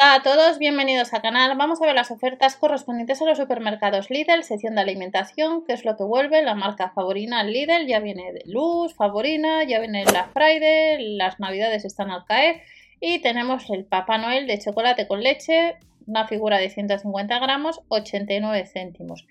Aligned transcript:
Hola 0.00 0.14
a 0.14 0.22
todos, 0.22 0.60
bienvenidos 0.60 1.12
al 1.12 1.22
canal. 1.22 1.58
Vamos 1.58 1.82
a 1.82 1.86
ver 1.86 1.96
las 1.96 2.12
ofertas 2.12 2.54
correspondientes 2.54 3.20
a 3.20 3.24
los 3.24 3.36
supermercados 3.36 4.10
Lidl, 4.10 4.44
sección 4.44 4.76
de 4.76 4.82
alimentación, 4.82 5.64
que 5.64 5.72
es 5.72 5.84
lo 5.84 5.96
que 5.96 6.04
vuelve 6.04 6.40
la 6.40 6.54
marca 6.54 6.92
Favorina 6.94 7.42
Lidl. 7.42 7.84
Ya 7.88 7.98
viene 7.98 8.32
de 8.32 8.42
Luz, 8.46 8.94
Favorina, 8.94 9.64
ya 9.64 9.80
viene 9.80 10.04
la 10.04 10.28
Friday, 10.32 11.16
las 11.16 11.40
navidades 11.40 11.84
están 11.84 12.12
al 12.12 12.24
caer. 12.26 12.62
Y 13.00 13.18
tenemos 13.22 13.68
el 13.70 13.86
Papá 13.86 14.18
Noel 14.18 14.46
de 14.46 14.60
chocolate 14.60 15.08
con 15.08 15.20
leche, 15.20 15.78
una 16.06 16.28
figura 16.28 16.58
de 16.58 16.70
150 16.70 17.36
gramos, 17.40 17.80
89 17.88 18.66
céntimos. 18.66 19.26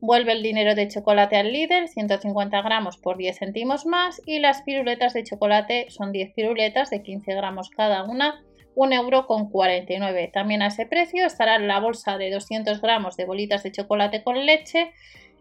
Vuelve 0.00 0.30
el 0.30 0.44
dinero 0.44 0.76
de 0.76 0.86
chocolate 0.86 1.36
al 1.36 1.52
Lidl, 1.52 1.88
150 1.88 2.62
gramos 2.62 2.96
por 2.96 3.16
10 3.16 3.40
céntimos 3.40 3.86
más. 3.86 4.22
Y 4.24 4.38
las 4.38 4.62
piruletas 4.62 5.14
de 5.14 5.24
chocolate 5.24 5.86
son 5.90 6.12
10 6.12 6.32
piruletas 6.32 6.90
de 6.90 7.02
15 7.02 7.34
gramos 7.34 7.70
cada 7.70 8.04
una 8.04 8.40
1,49 8.74 10.08
euro. 10.08 10.30
También 10.32 10.62
a 10.62 10.68
ese 10.68 10.86
precio 10.86 11.26
estará 11.26 11.58
la 11.58 11.80
bolsa 11.80 12.18
de 12.18 12.30
200 12.30 12.80
gramos 12.80 13.16
de 13.16 13.24
bolitas 13.24 13.62
de 13.62 13.72
chocolate 13.72 14.22
con 14.22 14.46
leche. 14.46 14.92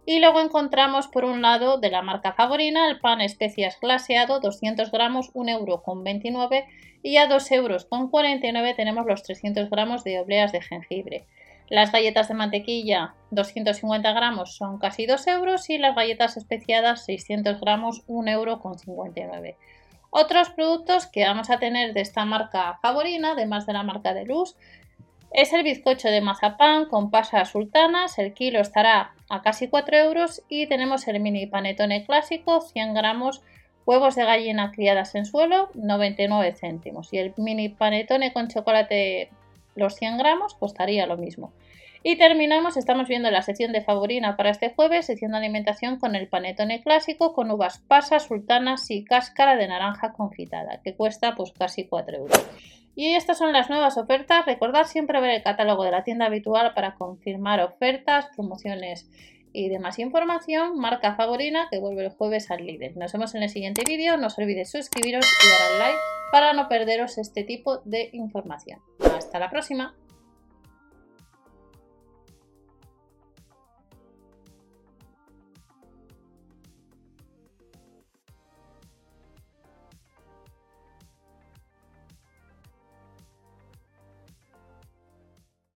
Y 0.05 0.19
luego 0.19 0.41
encontramos 0.41 1.07
por 1.07 1.25
un 1.25 1.41
lado 1.41 1.77
de 1.77 1.91
la 1.91 2.01
marca 2.01 2.33
Favorina 2.33 2.89
el 2.89 2.99
pan 2.99 3.21
especias 3.21 3.77
glaseado 3.79 4.39
200 4.39 4.91
gramos 4.91 5.31
1,29 5.33 5.49
euro 5.51 5.83
y 7.03 7.17
a 7.17 7.29
2,49 7.29 7.55
euros 7.55 7.87
tenemos 8.75 9.05
los 9.05 9.23
300 9.23 9.69
gramos 9.69 10.03
de 10.03 10.19
obleas 10.19 10.51
de 10.51 10.61
jengibre. 10.61 11.27
Las 11.69 11.91
galletas 11.91 12.27
de 12.27 12.33
mantequilla 12.33 13.15
250 13.29 14.11
gramos 14.11 14.55
son 14.55 14.77
casi 14.77 15.05
2 15.05 15.27
euros 15.27 15.69
y 15.69 15.77
las 15.77 15.95
galletas 15.95 16.35
especiadas 16.35 17.05
600 17.05 17.61
gramos 17.61 18.05
1,59 18.07 18.29
euro. 18.33 18.59
Otros 20.13 20.49
productos 20.49 21.07
que 21.07 21.23
vamos 21.23 21.49
a 21.49 21.57
tener 21.57 21.93
de 21.93 22.01
esta 22.01 22.25
marca 22.25 22.77
favorina, 22.81 23.31
además 23.31 23.65
de 23.65 23.71
la 23.71 23.83
marca 23.83 24.13
de 24.13 24.25
luz, 24.25 24.57
es 25.31 25.53
el 25.53 25.63
bizcocho 25.63 26.09
de 26.09 26.19
mazapán 26.19 26.85
con 26.85 27.09
pasas 27.09 27.49
sultanas, 27.49 28.19
el 28.19 28.33
kilo 28.33 28.59
estará 28.59 29.13
a 29.29 29.41
casi 29.41 29.69
4 29.69 29.97
euros 29.97 30.43
y 30.49 30.67
tenemos 30.67 31.07
el 31.07 31.21
mini 31.21 31.47
panetone 31.47 32.05
clásico, 32.05 32.59
100 32.59 32.93
gramos, 32.93 33.41
huevos 33.85 34.15
de 34.15 34.25
gallina 34.25 34.71
criadas 34.71 35.15
en 35.15 35.25
suelo, 35.25 35.69
99 35.75 36.55
céntimos 36.59 37.13
y 37.13 37.17
el 37.19 37.33
mini 37.37 37.69
panetone 37.69 38.33
con 38.33 38.49
chocolate, 38.49 39.29
los 39.75 39.95
100 39.95 40.17
gramos, 40.17 40.55
costaría 40.55 41.05
lo 41.05 41.15
mismo. 41.15 41.53
Y 42.03 42.17
terminamos, 42.17 42.77
estamos 42.77 43.07
viendo 43.07 43.29
la 43.29 43.43
sección 43.43 43.71
de 43.71 43.83
favorina 43.83 44.35
para 44.35 44.49
este 44.49 44.73
jueves, 44.73 45.05
sección 45.05 45.31
de 45.31 45.37
alimentación 45.37 45.99
con 45.99 46.15
el 46.15 46.27
panetone 46.27 46.81
clásico 46.81 47.33
con 47.33 47.51
uvas 47.51 47.79
pasas, 47.87 48.23
sultanas 48.23 48.89
y 48.89 49.03
cáscara 49.03 49.55
de 49.55 49.67
naranja 49.67 50.11
confitada, 50.13 50.81
que 50.83 50.95
cuesta 50.95 51.35
pues 51.35 51.51
casi 51.51 51.85
4 51.85 52.17
euros. 52.17 52.45
Y 52.95 53.13
estas 53.13 53.37
son 53.37 53.53
las 53.53 53.69
nuevas 53.69 53.97
ofertas. 53.97 54.47
Recordad 54.47 54.85
siempre 54.85 55.21
ver 55.21 55.29
el 55.29 55.43
catálogo 55.43 55.83
de 55.83 55.91
la 55.91 56.03
tienda 56.03 56.25
habitual 56.25 56.73
para 56.73 56.95
confirmar 56.95 57.61
ofertas, 57.61 58.27
promociones 58.35 59.07
y 59.53 59.69
demás 59.69 59.99
información. 59.99 60.79
Marca 60.79 61.15
Favorina 61.15 61.67
que 61.69 61.79
vuelve 61.79 62.05
el 62.05 62.11
jueves 62.11 62.49
al 62.49 62.65
líder. 62.65 62.97
Nos 62.97 63.13
vemos 63.13 63.35
en 63.35 63.43
el 63.43 63.49
siguiente 63.49 63.83
vídeo. 63.87 64.17
No 64.17 64.27
os 64.27 64.37
olvidéis 64.39 64.71
suscribiros 64.71 65.25
y 65.25 65.49
dar 65.49 65.71
al 65.71 65.79
like 65.79 65.99
para 66.31 66.53
no 66.53 66.67
perderos 66.67 67.19
este 67.19 67.43
tipo 67.43 67.77
de 67.85 68.09
información. 68.11 68.81
Hasta 69.15 69.39
la 69.39 69.49
próxima. 69.49 69.95